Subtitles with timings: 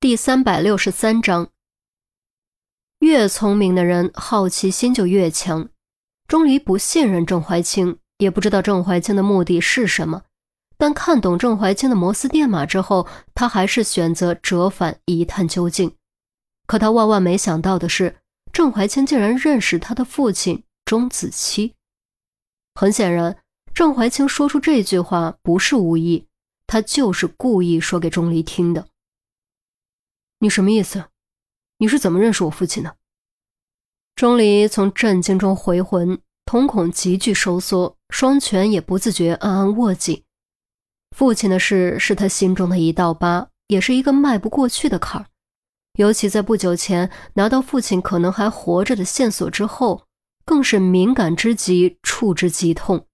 [0.00, 1.50] 第三百六十三章，
[3.00, 5.68] 越聪明的人好奇心就越强。
[6.26, 10.22] 钟离不信任郑怀清，也不知道郑怀清的目的是什么，
[10.78, 15.94] 但看懂郑怀清的摩斯电码之后，他还是选择折返一探究竟。
[16.66, 18.16] 可他万万没想到的是，
[18.54, 21.74] 郑怀清竟然认识他的父亲钟子期。
[22.74, 23.36] 很显然，
[23.74, 26.26] 郑怀清说出这句话不是无意，
[26.66, 28.86] 他就是故意说给钟离听的。
[30.42, 31.04] 你什么意思？
[31.76, 32.96] 你是怎么认识我父亲的？
[34.16, 40.24] 钟离从震惊中回魂，瞳孔急剧收缩，双拳也不自觉暗暗握紧。
[41.14, 45.26] 父亲的事是他心中的一道疤，也是一个迈不过去的坎儿。
[45.98, 50.06] 尤其在不久前拿到父亲可能还活着的线索之后，
[50.46, 53.06] 更是敏感之极，触之即痛。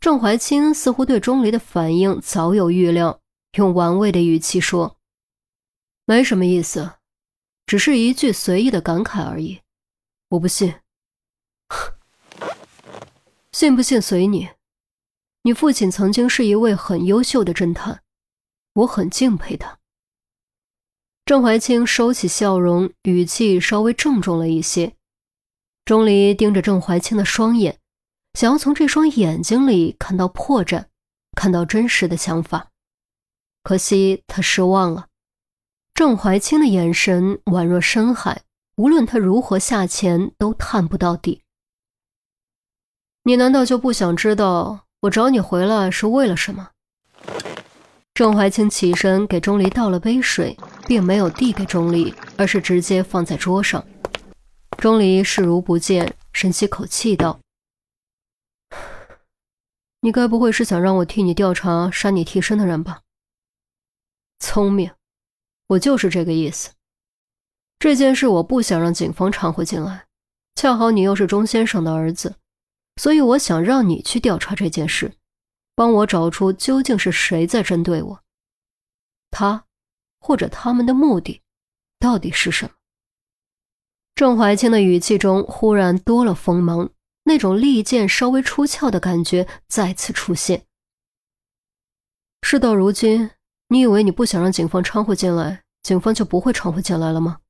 [0.00, 3.20] 郑怀清似乎对钟离的反应早有预料，
[3.58, 4.97] 用玩味的语气说。
[6.08, 6.94] 没什么意思，
[7.66, 9.60] 只是一句随意的感慨而已。
[10.30, 10.74] 我不信，
[13.52, 14.48] 信不信随你。
[15.42, 18.02] 你父亲曾经是一位很优秀的侦探，
[18.72, 19.80] 我很敬佩他。
[21.26, 24.96] 郑怀清收起笑容，语气稍微郑重了一些。
[25.84, 27.78] 钟离盯着郑怀清的双眼，
[28.32, 30.86] 想要从这双眼睛里看到破绽，
[31.36, 32.70] 看到真实的想法。
[33.62, 35.07] 可惜他失望了。
[35.98, 38.42] 郑怀清的眼神宛若深海，
[38.76, 41.42] 无论他如何下潜，都探不到底。
[43.24, 46.70] 你难道就不想知道我找你回来是为了什么？
[48.14, 53.84] 郑怀清起身给钟离倒了杯水，并没有递给钟离，而是直接放在桌上。
[54.76, 57.40] 钟离视如不见，深吸口气道
[60.02, 63.00] ：“你该不会是想让我替你调查杀你替身的人吧？
[64.38, 64.92] 聪明。”
[65.68, 66.70] 我就是这个意思。
[67.78, 70.06] 这件事我不想让警方掺和进来，
[70.56, 72.34] 恰好你又是钟先生的儿子，
[72.96, 75.14] 所以我想让你去调查这件事，
[75.76, 78.24] 帮我找出究竟是谁在针对我。
[79.30, 79.66] 他，
[80.20, 81.42] 或者他们的目的，
[82.00, 82.72] 到底是什么？
[84.16, 86.90] 郑怀清的语气中忽然多了锋芒，
[87.22, 90.64] 那种利剑稍微出鞘的感觉再次出现。
[92.42, 93.30] 事到如今。
[93.68, 97.40] 你以为你不想让警方掺和进来，警方就不会掺和进来了吗？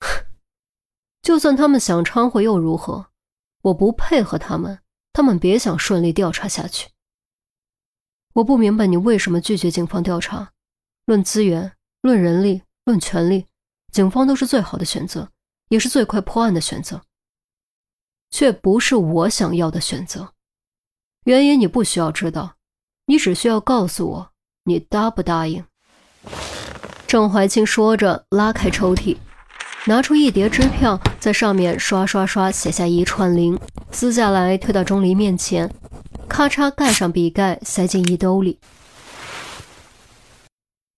[1.22, 3.10] 就算他们想掺和又如何？
[3.62, 4.80] 我不配合他们，
[5.12, 6.90] 他们别想顺利调查下去。
[8.34, 10.52] 我不明白你为什么拒绝警方调查。
[11.06, 13.46] 论资源，论人力，论权力，
[13.90, 15.30] 警方都是最好的选择，
[15.68, 17.02] 也是最快破案的选择，
[18.30, 20.34] 却不是我想要的选择。
[21.24, 22.56] 原因你不需要知道，
[23.06, 24.33] 你只需要告诉我。
[24.66, 25.62] 你答不答应？
[27.06, 29.18] 郑怀清说着，拉开抽屉，
[29.84, 33.60] 拿出一叠支票，在上面刷刷刷写下一串零，
[33.92, 35.70] 撕下来推到钟离面前，
[36.26, 38.58] 咔嚓盖上笔盖，塞进衣兜里。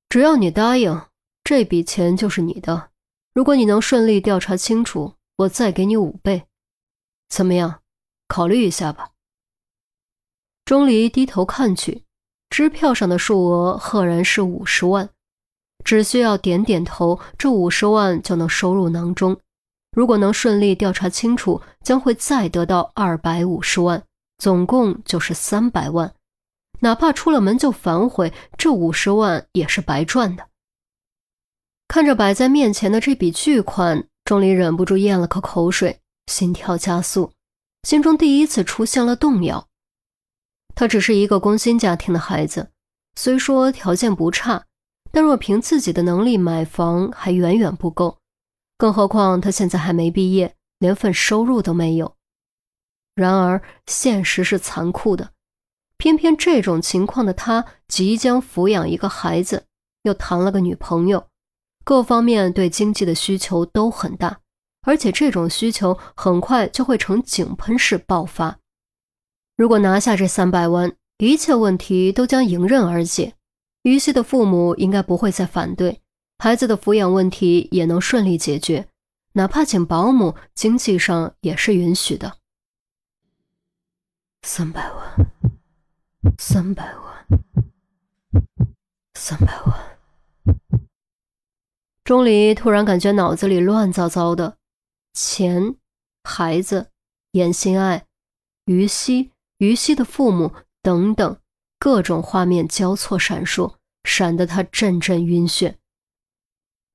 [0.08, 1.02] 只要你答应，
[1.42, 2.90] 这笔钱就是你的。
[3.34, 6.44] 如果你能顺利调查清楚，我再给你五倍。
[7.28, 7.80] 怎么样？
[8.28, 9.10] 考虑一下吧。
[10.64, 12.05] 钟离低头看去。
[12.56, 15.06] 支票上的数额赫然是五十万，
[15.84, 19.38] 只需要点点头，这五十万就能收入囊中。
[19.92, 24.02] 如果能顺利调查清楚，将会再得到二百五十万，
[24.38, 26.14] 总共就是三百万。
[26.80, 30.46] 哪怕出了门就反悔，这五十万也是白赚的。
[31.88, 36.00] 看着摆在面前的这笔巨款，钟离忍不住咽了口口水，
[36.32, 37.30] 心跳加速，
[37.82, 39.68] 心中第一次出现了动摇。
[40.76, 42.70] 他只是一个工薪家庭的孩子，
[43.16, 44.66] 虽说条件不差，
[45.10, 48.18] 但若凭自己的能力买房还远远不够，
[48.76, 52.14] 更何况他现在还没毕业，连份收入都没有。
[53.14, 55.30] 然而现实是残酷的，
[55.96, 59.64] 偏偏这种情况的他即将抚养一个孩子，
[60.02, 61.26] 又谈了个女朋友，
[61.86, 64.40] 各方面对经济的需求都很大，
[64.82, 68.58] 而且这种需求很快就会呈井喷式爆发。
[69.56, 73.34] 如果拿下这三百万，一切问题都将迎刃而解。
[73.84, 76.02] 于西的父母应该不会再反对，
[76.38, 78.88] 孩子的抚养问题也能顺利解决，
[79.32, 82.36] 哪怕请保姆，经济上也是允许的。
[84.42, 85.30] 三百万，
[86.38, 87.26] 三百万，
[89.14, 89.98] 三百万。
[92.04, 94.58] 钟离突然感觉脑子里乱糟糟的，
[95.14, 95.76] 钱、
[96.22, 96.90] 孩子、
[97.32, 98.04] 严心爱、
[98.66, 99.32] 于西。
[99.58, 101.40] 于西的父母等等，
[101.78, 105.76] 各种画面交错闪烁，闪得他阵阵晕眩。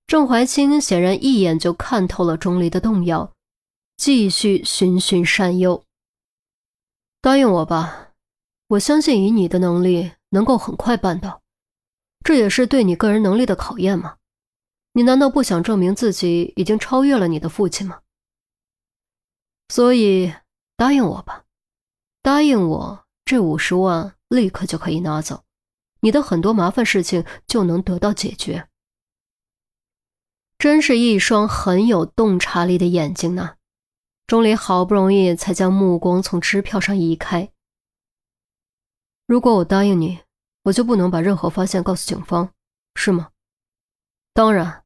[0.08, 3.34] 郑怀清显然一眼就看透了钟离的动摇，
[3.98, 5.86] 继续循循善诱
[7.22, 8.10] ：“答应我吧，
[8.68, 11.42] 我相信以你的能力能够很快办到，
[12.26, 14.18] 这也是对你个人能力的考验嘛。
[14.94, 18.02] 你难道不想证明自己已经超越了你的父亲吗？
[19.70, 20.34] 所以
[20.76, 21.46] 答应我吧，
[22.22, 25.44] 答应我，这五十万立刻就可以拿走。”
[26.04, 28.68] 你的很多麻烦事情就能得到解决，
[30.58, 33.58] 真是一双很有洞察力的眼睛呢。
[34.26, 37.52] 钟离好不容易才将目光从支票上移开。
[39.28, 40.22] 如果我答应你，
[40.64, 42.50] 我就不能把任何发现告诉警方，
[42.96, 43.30] 是吗？
[44.34, 44.84] 当然，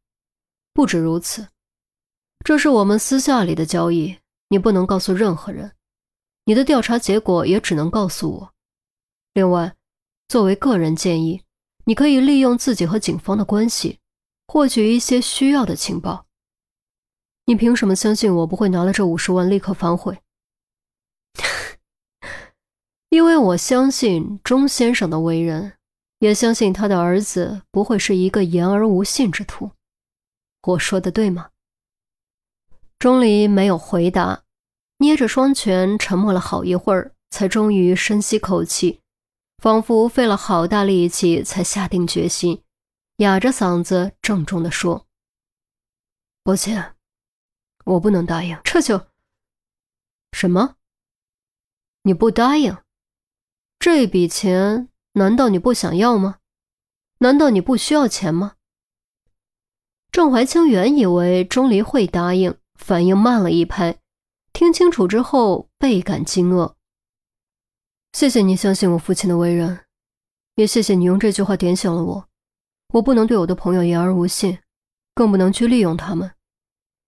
[0.74, 1.48] 不止如此，
[2.44, 5.74] 这是我们私下里的交易，你不能告诉任何人，
[6.46, 8.54] 你的调查结果也只能告诉我。
[9.34, 9.76] 另外。
[10.28, 11.44] 作为个人建议，
[11.86, 14.00] 你可以利用自己和警方的关系，
[14.48, 16.26] 获取一些需要的情报。
[17.46, 20.20] 你凭什么相信我不会拿了这五十万立刻反悔？
[23.10, 25.74] 因为我相信钟先生的为人，
[26.18, 29.70] 也相信他的儿子不会是一个言而无信之徒。
[30.64, 31.52] 我说的对吗？
[32.98, 34.45] 钟离没有回答，
[34.98, 39.02] 捏着双拳沉默了好一会儿，才终于深吸口气。
[39.58, 42.62] 仿佛费了好大力气才下定决心，
[43.18, 45.08] 哑着嗓子郑重地说
[46.44, 46.96] ：“抱歉，
[47.86, 48.60] 我不能答应。
[48.64, 49.08] 这就
[50.34, 50.76] 什么？
[52.04, 52.78] 你不答应？
[53.80, 56.38] 这笔钱难道你不想要吗？
[57.20, 58.56] 难道你不需要钱吗？”
[60.12, 63.98] 郑怀清原以为钟离会答应，反应慢了一拍，
[64.56, 66.76] 听清楚之后倍感惊愕。
[68.14, 69.86] 谢谢你相信我父亲的为人，
[70.56, 72.30] 也谢谢你用这句话点醒了我。
[72.94, 74.60] 我不能对我的朋友言而无信，
[75.14, 76.34] 更不能去利用他们。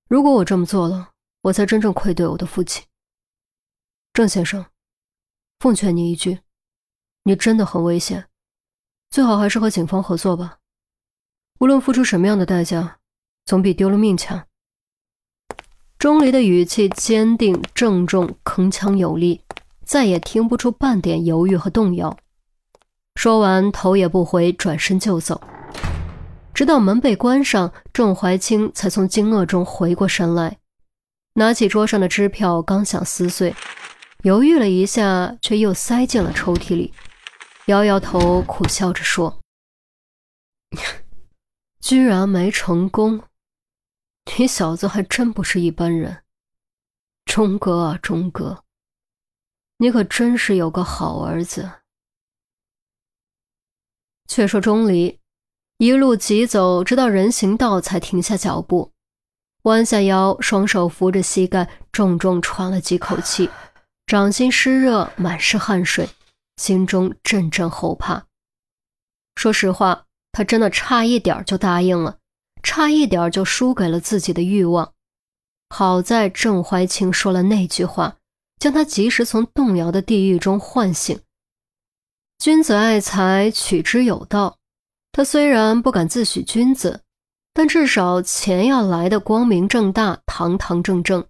[0.10, 1.12] 如果我这么做了，
[1.44, 2.86] 我才真正愧对我的父亲。
[4.12, 4.66] 郑先生，
[5.60, 6.42] 奉劝你一句，
[7.24, 8.28] 你真的很危险，
[9.10, 10.60] 最好还是和警方合作吧。
[11.62, 13.00] 无论付出什么样的代价，
[13.46, 14.46] 总比丢了命强。
[16.00, 19.42] 钟离的语气坚定、郑重、铿锵有力。
[19.84, 22.18] 再也听不出半点犹豫和动摇。
[23.16, 25.42] 说完，头也不回，转身就走。
[26.54, 30.58] 直到门被关上，郑怀清才从惊愕中回过神来，
[31.36, 33.56] 拿起桌上的支票，刚想撕碎，
[34.24, 36.94] 犹豫了一下，却又塞进了抽屉里，
[37.68, 39.40] 摇摇头，苦笑着说
[41.80, 43.22] ：“居然没成功，
[44.40, 46.24] 你小子还真不是一般人，
[47.26, 48.64] 钟哥啊，钟哥。”
[49.80, 51.72] 你可真是有个好儿子。
[54.28, 55.20] 却说钟离
[55.78, 58.92] 一路疾走，直到人行道才停下脚步，
[59.64, 63.50] 弯下腰，双手扶着膝盖，重重喘了几口气，
[64.06, 66.10] 掌心湿热，满是汗水，
[66.58, 68.28] 心中阵阵后怕。
[69.36, 72.20] 说实话，他真的差一点就答应了，
[72.62, 74.94] 差一点就输给了自己的欲望。
[75.70, 78.18] 好在郑怀清说了那句话。
[78.60, 81.20] 将他及时从动摇的地狱中唤醒。
[82.40, 84.58] 君子爱财，取之有道。
[85.12, 87.02] 他虽然不敢自诩君子，
[87.54, 91.24] 但至少钱要来的光明正大、堂堂正正。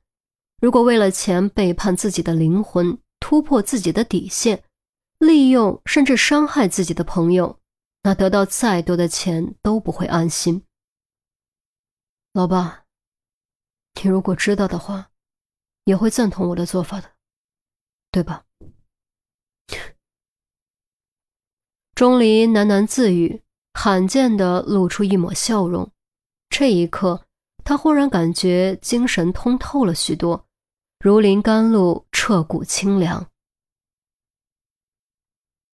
[0.62, 4.64] 如果为了钱背叛自己的灵魂，突破自己的底线，
[5.20, 7.60] 利用甚至伤害自己的朋友，
[8.04, 10.64] 那得到再多的钱都不会安心。
[12.38, 12.86] 老爸，
[13.96, 15.10] 你如果知道的话，
[15.86, 17.10] 也会赞同我的做法的。
[18.12, 18.46] 对吧？
[21.96, 23.42] 钟离喃喃自语，
[23.74, 25.92] 罕见的露出一抹笑容。
[26.48, 27.26] 这一刻，
[27.64, 30.46] 他忽然感觉精神通透了许多，
[31.00, 33.32] 如临甘露，彻骨清凉。